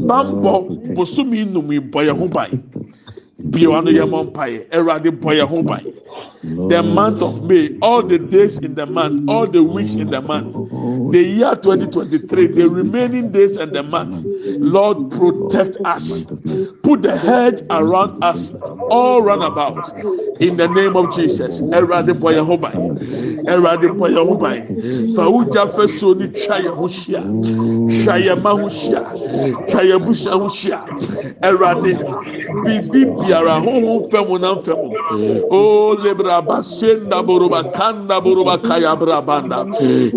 [0.07, 2.63] bambɔ bosomi nnum yi bɔ yɛn ho ban
[3.51, 5.83] bia no yɛ mɔ mpaeɛ ɛwurade bɔ yɛn ho ban
[6.69, 10.21] the month of may all the days in the month all the weeks in the
[10.21, 10.55] month
[11.13, 14.25] the year 2023 the remaining days and the month
[14.59, 16.25] lord protect us.
[16.83, 18.53] Put the hedge around us
[18.91, 19.89] all round about
[20.41, 21.61] in the name of jesus.
[21.61, 21.73] Fa
[28.07, 30.81] twa yɛn ma ho hyia
[31.43, 31.93] ɛwurade
[32.65, 34.81] biribi biara ahohom fɛm na nfɛm
[35.51, 39.65] o oh, lebra rabasenda buruba kanda buruba kaya brabanda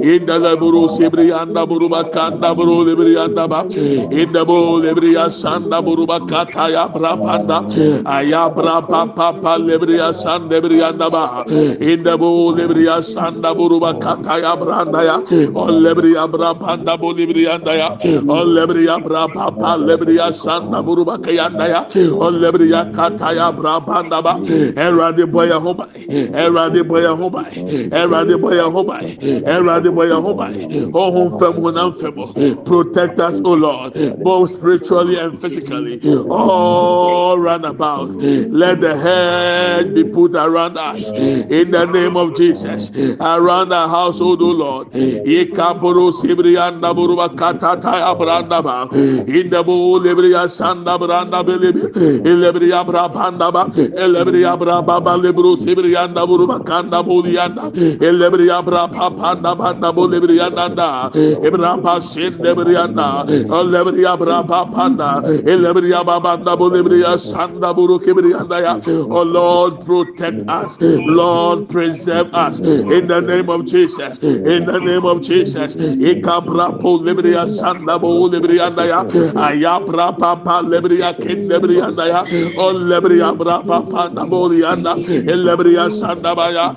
[0.03, 3.63] inda la buru sibri anda buruba kanda buru libri anda ba.
[4.11, 7.63] İnda bu libri asanda buruba kata ya brabanda
[8.05, 11.45] aya braba papa libri asanda libri anda ba.
[11.91, 15.17] İnda bu libri asanda buruba kata ya branda ya.
[15.55, 17.89] O libri brabanda bu libri anda ya.
[18.27, 21.81] O libri braba papa libri asanda buruba kaya anda ya.
[22.11, 24.33] O libri kata ya brabanda ba.
[24.75, 27.51] Erade boya homai erade bɔyɛ ho ban
[27.91, 29.05] erade bɔyɛ ho ban
[29.45, 30.53] erade bɔyɛ ho ban
[30.91, 33.93] ɔhun fɛm honam fɛm protect us o lord
[34.23, 35.99] both spiritually and physically.
[36.29, 38.09] All round about.
[38.09, 41.07] Let the hedge be put around us.
[41.09, 42.91] In the name of jesus.
[43.19, 44.91] Around our household o lord.
[44.91, 48.87] Ikaburu sibriyanda buruba katata abranda ba.
[48.91, 51.83] Indabu libriya sanda branda belibi.
[52.21, 53.65] Ilibriya brabanda ba.
[53.65, 55.17] Ilibriya brababa
[55.57, 55.88] sibriyanda
[56.27, 57.71] buruba kanda buliyanda
[58.01, 61.09] elebriya brapa panda panda bulibriyanda da
[61.47, 68.73] ibrapa sinde briyanda elebriya brapa panda elebriya babanda bulibriya sanda buru kibriyanda ya.
[69.09, 70.77] Oh lord protect us.
[70.81, 72.59] Lord preserve us.
[72.59, 74.19] In the name of jesus.
[74.19, 75.75] In the name of jesus.
[75.75, 78.99] Ikabra bulibriya sanda bulibriyanda ya.
[79.35, 82.21] Ayabra papa lebriya kindebriyanda ya.
[82.57, 84.95] Oh lebriya brapa panda buliyanda
[85.79, 86.73] elebriya sanda baya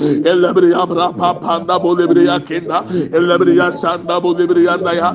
[1.78, 4.14] bulibriya kinda elebriya sanda
[4.94, 5.14] ya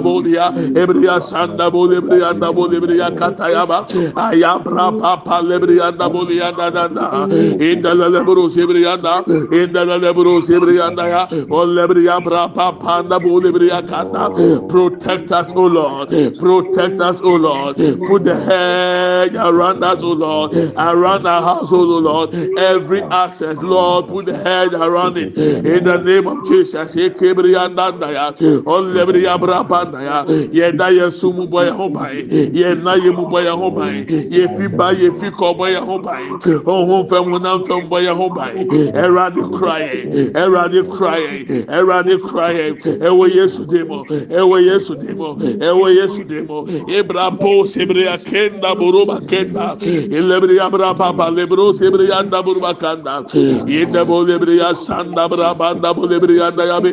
[0.00, 1.70] buliya ebriya sanda
[3.66, 3.86] ba
[4.26, 7.26] ayabra papa lebriya da buliya da da da
[7.70, 9.22] indala lebru sibriya da
[9.60, 11.26] indala lebru sibriya da ya
[13.20, 14.30] bulibriya kanda
[14.68, 17.76] protect us o lord Protect us, O Lord.
[17.76, 20.31] Put the hedge around us, O Lord.
[20.76, 22.34] Around our household, O oh Lord.
[22.58, 25.36] Every asset, Lord, put the hedge around it.
[25.36, 26.94] In the name of Jesus.
[30.52, 32.14] Yɛda yɛ so mu bɔ yɛn ho ban
[32.52, 36.22] yɛna yɛ mu bɔ yɛn ho ban yɛfi ba yɛfi kɔ bɔ yɛn ho ban
[36.40, 38.54] ɔho fɛn honam fɛn bɔ yɛn ho ban
[38.92, 44.94] ɛwurade kura yɛn ɛwurade kura yɛn ɛwurade kura yɛn ɛwɔ yesu de mu ɛwɔ yesu
[44.94, 49.76] de mu ɛwɔ yesu de mu ebra po sebere akenda boroba kenda
[50.22, 53.24] elebere abra papa lebro sebere anda boroba kanda.
[53.66, 56.92] Yenda bo lebere ya sanda bra banda bo lebere anda yabe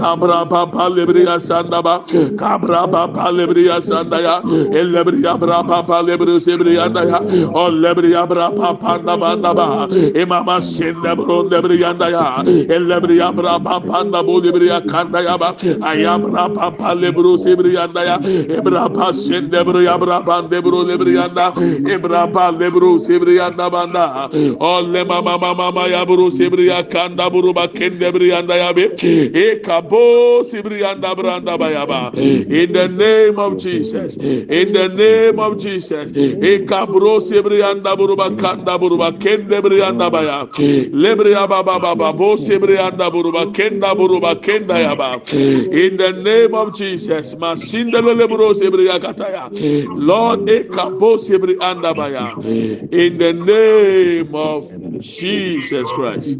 [0.00, 2.04] kabra papa lebere ya sanda ba.
[2.40, 4.40] Kabra papa lebere ya sanda ya.
[4.80, 7.18] Elebere ya bra papa lebere sebere anda ya.
[7.52, 9.88] O lebere ya bra papa anda banda ba
[10.22, 12.42] imama sende bro lebere anda ya.
[12.44, 15.54] Elebere ya bra papa anda bo lebere ya kanda ya ba.
[15.90, 18.16] Ayabra papa lebro sebere anda ya.
[18.58, 21.52] Ebra pa sende bro ya bra bande bro lebere anda
[21.94, 24.30] ebra pa lebro sebriya dabanda.
[24.60, 28.94] Olle mama mama ya buru sebriya kanda buru bakende brianda ya be.
[29.02, 34.16] E kabo sebriya branda bayaba in the name of Jesus.
[34.16, 36.10] In the name of Jesus.
[36.14, 40.46] E kabro sebriya buru bakanda buru bakende brianda baya
[40.92, 45.20] lebriya baba baba bo sebriya buru bakenda buru bakenda ya ba.
[45.32, 47.34] In the name of Jesus.
[47.34, 49.50] Masindele lebro sebriya kataya.
[49.96, 56.36] Lord e kabo sebriya andabaya in the name of Jesus Christ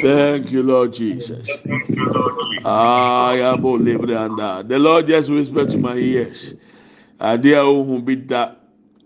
[0.00, 1.48] Thank you, Lord Jesus.
[2.64, 4.62] Ah, bo lebre anda.
[4.66, 6.54] The Lord just whispered to my ears.
[7.20, 8.54] Ade a ohun bi da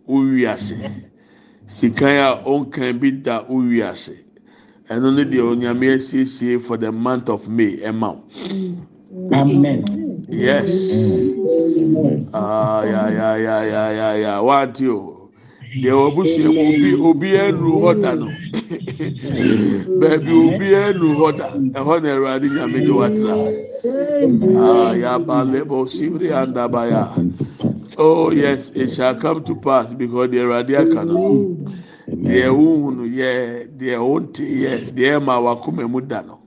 [0.09, 0.77] uwi ase.
[1.67, 4.19] Sikan a onkan bi da uwi ase.
[4.89, 8.23] Ɛno ne deɛ onyame asiesie for the month of May ɛma wo.
[9.33, 9.96] Amen.
[10.29, 10.71] Yes.
[12.35, 14.43] Ah, ya ya ya ya ya ya.
[14.43, 15.31] Wati o.
[15.83, 18.29] Deɛ wabusua mu obi obi enu hɔ da no.
[20.01, 21.49] Baabi obi enu hɔ da.
[21.79, 23.35] Ɛhɔ na Awurade nyame de watra.
[24.59, 27.15] Ah, ya ba lebo sibiri ya.
[27.99, 31.57] Oh yes, it shall come to pass because the Awurade aka no.
[32.09, 36.39] Deɛ wohunu yɛ, deɛ wonte yɛ, deɛ ɛma wakoma mu da no.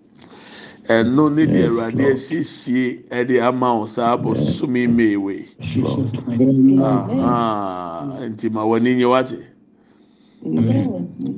[0.89, 6.79] Ɛno ne deɛ awurade asiesie ɛde ama wo saa bosome meewe Jesus' name.
[8.31, 9.37] nti ma w'ani nye wate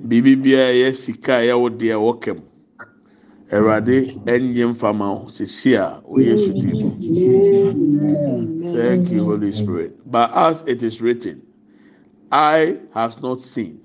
[0.07, 2.39] biribi biara ɛyɛ sika a ɛyɛ wo deɛ wɔkɛm
[3.51, 5.27] awurade ɛnye mfama wo.
[5.27, 6.89] Sisi a oyɛ sudi mu.
[8.73, 9.99] Thank you holy spirit.
[10.09, 11.41] But as it is written
[12.31, 13.81] eye has not seen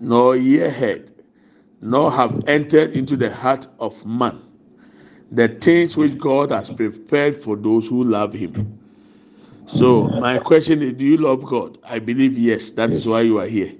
[0.00, 1.12] nor ear heard
[1.82, 4.47] nor have entered into the heart of man
[5.32, 8.78] the things which God has prepared for those who love Him.
[9.66, 11.78] So, my question is Do you love God?
[11.84, 12.70] I believe yes.
[12.72, 13.72] That is why you are here.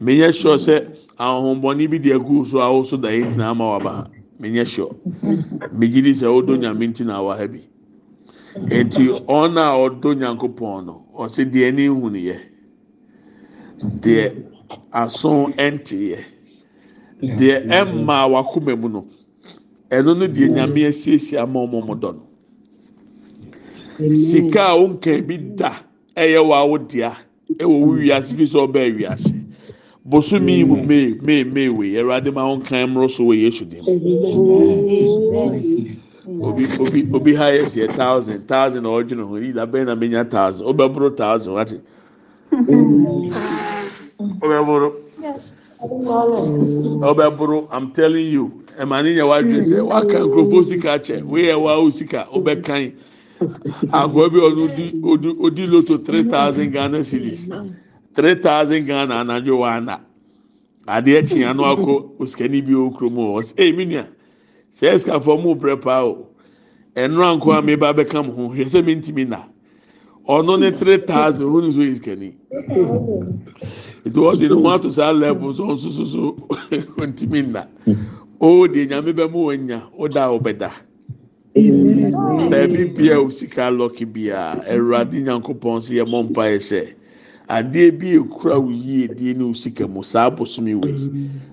[0.00, 0.86] Menya sure say,
[1.18, 4.10] ahomboni bi de gu so awo so da yin na ama wa ba.
[4.40, 4.94] Menya sure.
[5.72, 7.62] Mejidi se odo nyame nti na wa ha bi.
[8.54, 12.40] Enti ona odo nyankopon no, o se de ani hu ne ye.
[14.00, 14.32] De
[14.92, 16.24] aso enti ye.
[17.20, 19.04] De emma wa kuma mu
[19.98, 22.22] ɛno no deɛ nyame asiesie ama ɔmo ɔmo dɔ no
[24.12, 25.80] sika a wonka bi da
[26.16, 27.16] ɛyɛ wɔ awodea
[27.58, 29.44] ɛwɔ wo wiase fi sɛ ɔbɛɛ wiase.
[30.06, 31.92] Bosomi mu mee mee mee wei.
[31.94, 33.80] Ɛwurade ma wonka mmoro so wɔ yesu dim.
[36.42, 39.36] Obi obi obi ha yɛ si thousand thousand a ɔdwene ho.
[39.36, 40.66] Yi da bɛn na menya thousand?
[40.66, 41.80] Ɔbɛboro thousand wate.
[44.42, 44.92] Ɔbɛboro.
[47.00, 51.60] Ɔbɛboro i'm telling you ɛma ne nyɛ wadwene sɛ waka nkurɔfoɔ sika kyɛ wei yɛ
[51.60, 52.92] wa o sika ɔbɛkan
[53.90, 57.48] agorɔ bi ɔno odi odi odi loto three thousand ghana cedis
[58.14, 60.00] three thousand ghana anadwo wana
[60.86, 64.06] adeɛ kyea no akɔ osikani bi wɔ kurom hɔ ɔsɛ ɛyɛ mi nua
[64.76, 66.28] sɛ ɛsikafoɔ mu brɛ paa o.
[66.96, 69.42] Ɛnura nko mi ba bɛka mo ho hwɛ sɛ mi ntumi na.
[70.28, 72.34] Ɔno ne three thousand wɔn nso yɛ sikani
[74.06, 76.32] ètò ɔdi ne ho ato saa level so nso so so
[76.98, 77.66] ntumi na
[78.46, 80.70] Oh, o de nyame bɛ mu wɔn nya o da o bɛ da
[82.50, 86.94] baabi bia o sika lɔki bia ɛwurade nyankopɔn si yɛ mɔ mpa yɛ sɛ
[87.48, 91.08] adeɛ bi ekura o yie die ne o sika mu saa bosomi wei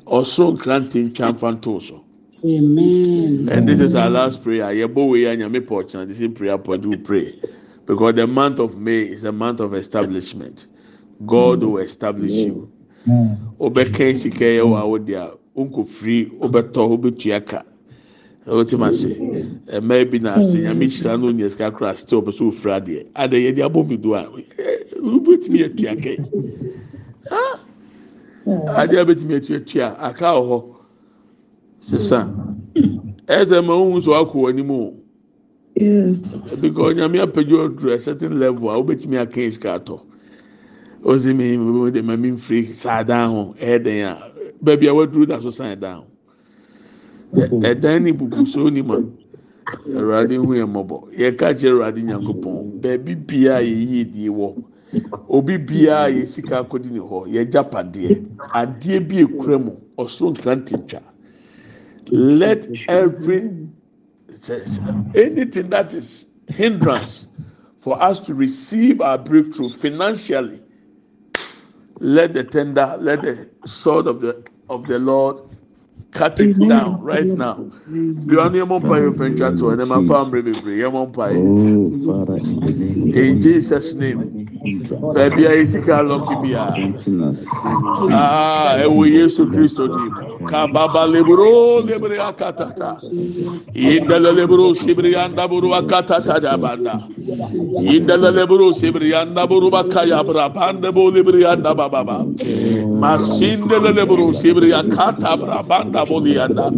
[0.06, 2.04] ɔso nkrante ntwa nfa nto so.
[2.46, 3.48] Amen.
[3.50, 4.66] And this is our last prayer.
[4.76, 7.40] Yɛbɔ wei a nyame pɔ ɔkyena the same prayer point we pray
[7.86, 10.68] because the month of May is a month of establishment.
[11.26, 12.70] God will establish you.
[13.08, 17.64] Obɛka sika yɛ wɔ awo deɛ wonkɔfiri wobɛtɔ wobɛtua ka
[18.48, 19.08] wotim ase
[19.82, 23.06] mmaa bi na sɛ nyame hyira no onya sika koraa still pɛ sɛ ofira adeɛ
[23.16, 24.24] adɛ yɛde abɔ mi do a
[25.02, 26.14] wobɛtumi atua kɛ
[28.46, 30.64] adeɛ a wobɛtumi atuatua aka wɔ hɔ
[31.80, 32.30] sesa
[33.28, 34.94] ɛyɛ sɛ ma wohu so wakɔ w'anim o
[36.62, 40.00] because nyame apagya ɔduru a certain level a wobɛtumi aka sika atɔ
[41.04, 41.58] ozimi
[42.04, 44.31] mami mfiri saa dan ho ɛyɛ den a
[44.62, 46.06] baabi a waduru da so dan ho
[47.62, 48.96] ɛdan ne bubu so ni ma
[49.96, 54.64] awurade hu yɛ mmɔbɔ yɛka kyerɛ awurade nyankopɔn baabi bia a yɛyi die wɔ
[55.30, 60.32] obi bia a yɛ sika akɔdi ne hɔ yɛgya padeɛ adeɛ bi ekura mu ɔsoro
[60.36, 61.02] nkrante twa
[62.12, 63.50] let every
[65.16, 67.28] anything that is hindrance
[67.80, 70.62] for us to receive our breakthrough financially
[72.02, 75.38] let the tender, let the sword of the of the Lord
[76.12, 77.72] cut it down right now.
[77.88, 78.30] In
[83.42, 84.20] Jesus' name.
[85.14, 86.66] Baabi a yi sika lɔki bi a.
[88.12, 90.31] Ah, ɛwɔ Yesu Kristo to mu.
[90.50, 92.92] kababa lebro lebre akatata
[93.76, 96.96] indele lebro sibriyanda buru akatata da banda
[97.94, 102.18] indele lebro sibriyanda buru bakaya brabanda bo lebriyanda bababa
[103.02, 106.70] masinde lebro sibriya kata brabanda bo liyanda.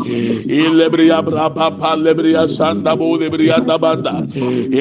[0.64, 4.14] İlebriya brababa lebriya sanda bo lebriyanda banda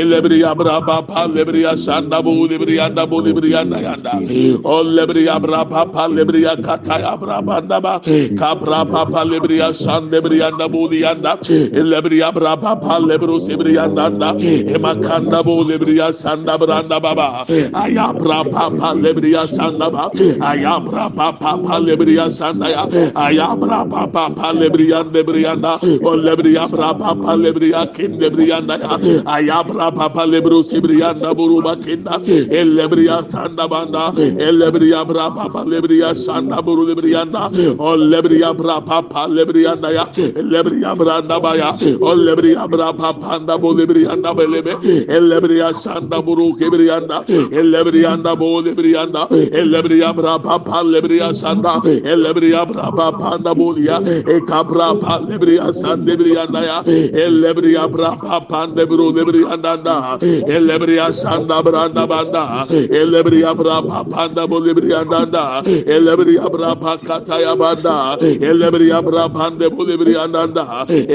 [0.01, 4.14] ilebriya brababa lebriya sanda bo lebriyanda bo lebriyanda yanda
[4.64, 7.95] o lebriya brababa lebriya kata brabanda ba
[8.41, 11.33] kabra rapa palebriya san lebriyanda buliyanda
[11.93, 14.07] lebriya brapa palebro sebriyanda
[14.77, 17.29] emakanda bu lebriya sanda branda baba
[17.83, 20.05] aya brapa palebriya sanda ba
[20.51, 21.29] aya brapa
[21.66, 22.85] palebriya sanda ya
[23.27, 24.03] aya brapa
[24.41, 25.73] palebriya lebriyanda
[26.09, 28.95] o lebriya brapa palebriya kim lebriyanda ya
[29.37, 32.18] aya brapa palebro sebriyanda buruba kinda
[32.79, 34.05] lebriya sanda banda
[34.61, 37.43] lebriya brapa palebriya sanda buru lebriyanda
[37.79, 40.04] o lebriya lebra papa lebrianda ya
[40.36, 44.74] lebrianda baya o lebrianda papanda bo lebrianda belebe
[45.08, 51.80] ellebriya sanda buru kebrianda ellebrianda bo lebrianda ellebriya bra papa lebriya sanda
[52.12, 53.98] ellebriya bra papanda bolia
[54.28, 60.18] e kapra pa lebriya sande brianda ya ellebriya bra papanda buru lebrianda da
[60.56, 68.16] ellebriya sanda branda banda ellebriya bra papanda bo lebrianda da ellebriya bra pakata ya banda
[68.53, 70.64] elebriya brabande bulebriyanda da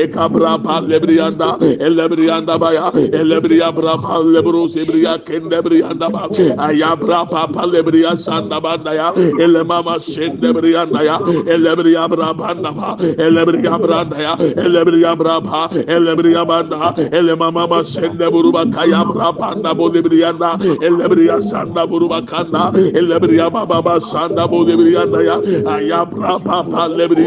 [0.04, 0.58] ekabra
[0.90, 1.50] lebriyanda
[1.88, 6.24] elebriyanda baya elebriya braba lebro sebriya kendebriyanda ba
[6.68, 9.08] ayabra papa lebriya sanda banda ya
[9.46, 11.18] elemama şendebriyanda ya
[11.54, 12.90] elebriya brabanda ba
[13.28, 14.34] elebriya branda ya
[14.66, 15.62] elebriya braba
[15.96, 20.50] elebriya banda elemama şende buruba kaya brabanda bulebriyanda
[20.88, 25.38] elebriya sanda buruba kanda elebriya baba sanda bulebriyanda ya
[25.76, 27.27] ayabra papa lebriya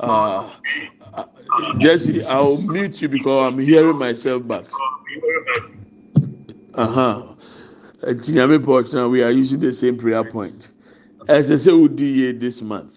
[0.00, 0.50] uh,
[1.14, 1.24] uh,
[1.78, 4.64] Jesse I'll mute you because I'm hearing myself back.
[6.74, 7.22] Uh-huh.
[8.02, 10.68] Nti nyame pa ɔkyerɛ we are using the same prayer point.
[11.28, 12.94] Ɛsɛ sɛ wodi yie this month.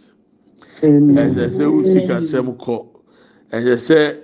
[0.81, 2.87] Ɛsɛ sɛ wosi kasɛm kɔ.
[3.51, 4.17] Ɛsɛ sɛ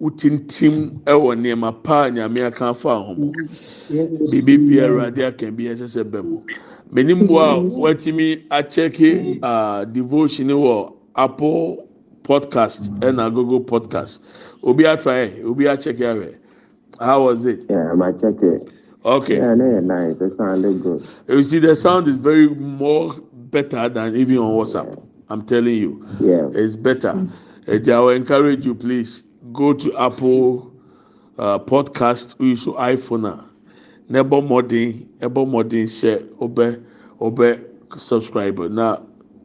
[0.00, 5.86] wotintim ɛwɔ nneɛma pa a nyame aka afa ho biribi biara awurade aka bi ɛsɛ
[5.88, 6.42] sɛ bɛ mu
[6.92, 11.88] menim bo a watumi akyɛke uh, devotion wɔ apple
[12.24, 14.18] podcast ɛna google podcast
[14.62, 16.34] obi atry obi akyɛke ahwɛ
[17.00, 18.68] how was it Yeah, I might check it.
[19.04, 20.20] okay Yeah, no, yeah, nice.
[20.20, 21.06] It sounded good.
[21.28, 23.14] you see the sound is very more
[23.50, 24.98] better than even on whatsapp
[25.28, 26.48] i'm telling you Yeah.
[26.54, 27.22] it's better.
[27.66, 29.22] And I will encourage you, please
[29.52, 30.70] go to Apple
[31.38, 32.38] uh, Podcast.
[32.38, 33.26] We use iPhone.
[33.26, 33.44] a,
[34.08, 36.80] Na ɛbɔ mmɔden, ɛbɔ mmɔden sɛ ɔbɛ
[37.20, 37.60] ɔbɛ
[37.96, 38.58] subscribe.
[38.70, 38.98] Na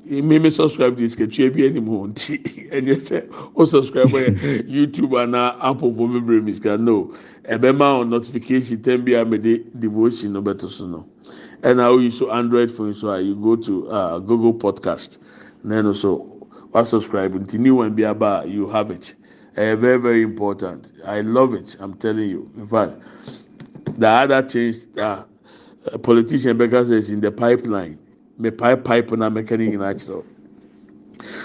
[0.10, 2.38] mímí subscribe di siketua bi anim ho nti
[2.74, 3.18] ɛnyɛ sɛ
[3.56, 7.14] o subscribe yɛ YouTube ana Apple fo bebree mi sika no.
[7.48, 11.06] Ɛbɛma on notification tɛn bi a mɛ de devotion no bɛto so no.
[11.62, 15.18] Ɛna o use Android phone so a you go to uh, Google Podcast.
[15.64, 17.34] Na ɛno so wa subscribe.
[17.34, 19.14] Nti new one bi aba you have it.
[19.58, 20.92] Uh, very very important.
[21.06, 22.50] I love it i'm telling you.
[22.58, 22.94] In fact
[23.98, 25.28] the other things that
[25.86, 27.98] a politician because is in the pipeline
[28.40, 30.24] me pipe pipe na mechanic in actual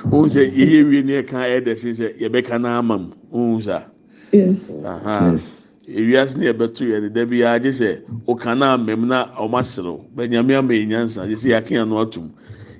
[0.04, 3.62] ohun sɛ yeye wie ne ɛka ɛyɛ dɛ sin sɛ yɛbɛka na ama mu ohun
[3.62, 3.84] sa
[4.32, 4.68] Yes.
[4.84, 5.36] aha.
[5.88, 10.00] Ewiase ne yɛbɛto yɛ deda bi agye sɛ ɔka na ama mu na ɔmo aserew
[10.16, 12.30] bɛnyame ama yɛ nyansa agye sɛ yɛaka yɛn no atum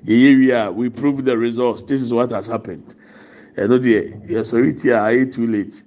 [0.05, 1.81] yeye wie a we prove the results.
[1.83, 2.95] This is what has happened.
[3.57, 5.83] Ɛno deɛ yɛsɔre ti a ayɛ too late.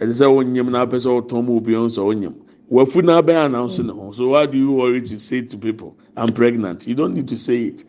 [0.00, 2.34] Ɛte sɛ wonyam na apɛ sɛ ɔtɔn mu obi ɔn sɛ onyam
[2.70, 5.96] wafu na abɛn announce ne ho so why do you worry to say to people
[6.16, 7.84] i'm pregnant you don't need to say it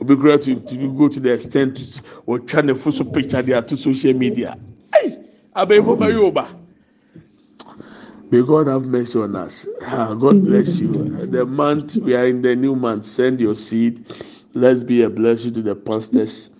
[0.00, 3.52] obi kura to to go to the extent to wɔtwa ne fo so picture de
[3.56, 4.56] ato social media
[4.92, 5.18] ɛy
[5.54, 6.48] abɛnfo bɛyɛ o ba.
[8.30, 9.66] May God have mercy on us.
[9.80, 10.92] Ah, God bless you.
[11.26, 14.04] The month we are in the new month, send your seed.
[14.52, 16.50] Let's be a blessing to the pastors,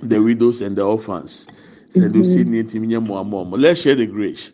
[0.00, 1.46] the widows, and the orphans.
[1.90, 2.46] Send your seed.
[2.46, 3.60] near Tim Nyamuamomo.
[3.60, 4.52] Let's share the grace.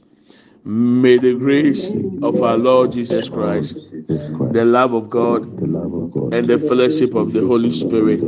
[0.68, 1.90] May the grace
[2.22, 5.44] of our Lord Jesus Christ, the love of God,
[6.34, 8.20] and the fellowship of the Holy Spirit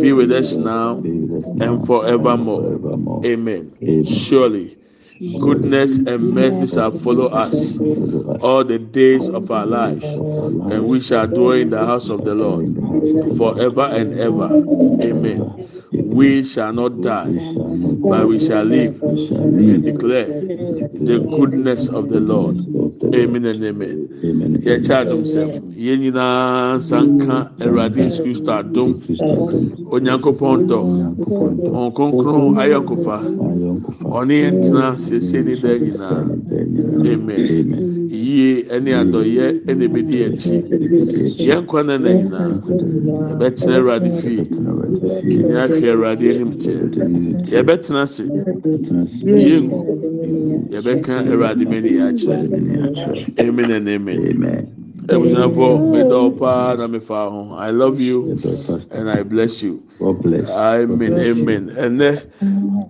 [0.00, 3.26] be with us now and forevermore.
[3.26, 3.74] Amen.
[4.06, 4.78] Surely,
[5.40, 7.76] goodness and mercy shall follow us
[8.40, 12.36] all the days of our lives, and we shall dwell in the house of the
[12.36, 12.66] Lord
[13.36, 14.46] forever and ever.
[15.02, 15.67] Amen.
[15.92, 22.58] We shall not die, but we shall live and declare the goodness of the Lord.
[23.14, 24.08] Amen and amen.
[24.66, 25.42] Yɛkyɛ adom sɛ
[25.76, 28.90] yɛn nyinaa nsa nka Awurade Yesu Kristo adom,
[29.92, 30.78] Onyankopɔn dɔ,
[31.74, 33.16] Wɔn kronkron ayɔnkofa,
[34.18, 36.20] ɔne yɛn tena siesie ne da nyinaa.
[37.06, 38.08] Amen.
[38.10, 40.56] Yie ɛne adɔyɛ ɛna ebedi yɛn akyi.
[41.46, 42.50] Yɛn nkwa na na nyinaa
[43.30, 44.42] yɛbɛtena Awurade fie.
[45.24, 46.76] Yɛn ahwɛ Awurade anim teɛ.
[47.52, 48.24] Yɛbɛtena ase.
[49.22, 49.78] Yɛngu.
[50.72, 52.46] Yɛbɛka Awurade mani yɛ akyerɛ.
[53.40, 54.18] Amen and amen.
[54.26, 54.74] Amen.
[55.08, 56.04] Ebusuafo, mi
[56.38, 56.98] paa na mi
[57.30, 57.54] ho.
[57.56, 58.38] I love you
[58.90, 59.82] and I bless you.
[59.98, 60.48] God bless.
[60.50, 61.18] Amen.
[61.18, 61.70] Amen.
[61.76, 62.22] Ɛnɛ